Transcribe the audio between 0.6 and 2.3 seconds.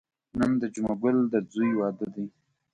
د جمعه ګل د ځوی واده دی.